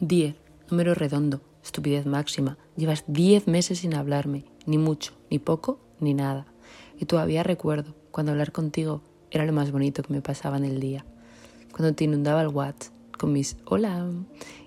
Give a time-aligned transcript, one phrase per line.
[0.00, 0.34] 10.
[0.70, 1.42] Número redondo.
[1.62, 2.56] Estupidez máxima.
[2.74, 4.46] Llevas 10 meses sin hablarme.
[4.64, 6.46] Ni mucho, ni poco, ni nada.
[6.98, 10.80] Y todavía recuerdo cuando hablar contigo era lo más bonito que me pasaba en el
[10.80, 11.04] día.
[11.70, 14.10] Cuando te inundaba el WhatsApp con mis hola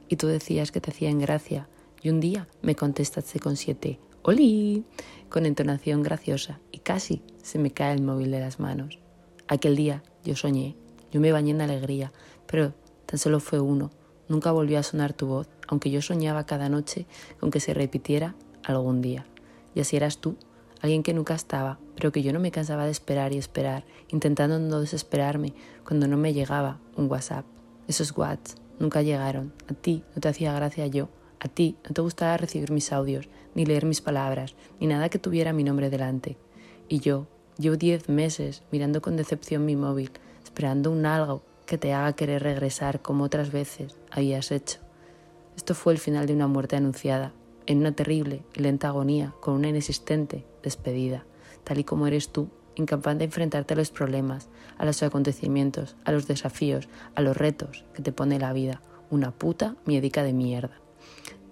[0.08, 1.68] y tú decías que te hacían gracia
[2.04, 4.86] y un día me contestaste con siete oli
[5.30, 9.00] con entonación graciosa y casi se me cae el móvil de las manos.
[9.48, 10.76] Aquel día yo soñé,
[11.12, 12.14] yo me bañé en alegría,
[12.46, 12.74] pero
[13.08, 13.90] tan solo fue uno
[14.30, 17.06] Nunca volvió a sonar tu voz, aunque yo soñaba cada noche
[17.40, 19.26] con que se repitiera algún día.
[19.76, 20.38] Y así eras tú,
[20.82, 24.60] alguien que nunca estaba, pero que yo no me cansaba de esperar y esperar, intentando
[24.60, 25.54] no desesperarme
[25.86, 27.46] cuando no me llegaba un WhatsApp.
[27.88, 29.54] Esos WhatsApp nunca llegaron.
[29.70, 31.10] A ti no te hacía gracia yo.
[31.40, 35.20] A ti no te gustaba recibir mis audios, ni leer mis palabras, ni nada que
[35.20, 36.38] tuviera mi nombre delante.
[36.88, 37.28] Y yo,
[37.58, 40.12] llevo diez meses mirando con decepción mi móvil,
[40.44, 44.80] esperando un algo que te haga querer regresar como otras veces habías hecho.
[45.56, 47.32] Esto fue el final de una muerte anunciada,
[47.66, 51.26] en una terrible y lenta agonía, con una inexistente despedida,
[51.64, 56.12] tal y como eres tú, incapaz de enfrentarte a los problemas, a los acontecimientos, a
[56.12, 60.80] los desafíos, a los retos que te pone la vida, una puta miedica de mierda.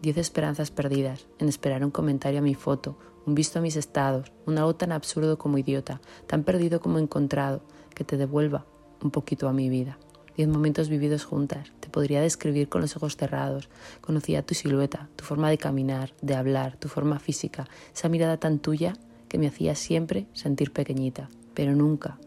[0.01, 4.31] Diez esperanzas perdidas en esperar un comentario a mi foto, un visto a mis estados,
[4.47, 7.61] un algo tan absurdo como idiota, tan perdido como encontrado,
[7.93, 8.65] que te devuelva
[9.03, 9.97] un poquito a mi vida.
[10.37, 11.71] Diez momentos vividos juntas.
[11.79, 13.69] Te podría describir con los ojos cerrados.
[13.99, 18.59] Conocía tu silueta, tu forma de caminar, de hablar, tu forma física, esa mirada tan
[18.59, 18.93] tuya
[19.27, 21.29] que me hacía siempre sentir pequeñita.
[21.53, 22.17] Pero nunca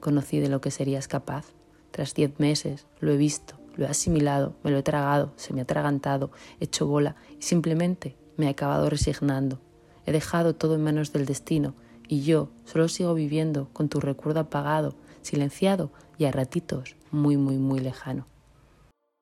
[0.00, 1.46] conocí de lo que serías capaz.
[1.90, 5.60] Tras diez meses lo he visto, lo he asimilado, me lo he tragado, se me
[5.60, 6.30] ha atragantado,
[6.60, 9.60] he hecho bola y simplemente me he acabado resignando.
[10.04, 11.74] He dejado todo en manos del destino
[12.06, 14.94] y yo solo sigo viviendo con tu recuerdo apagado,
[15.26, 18.26] silenciado y a ratitos muy, muy, muy lejano.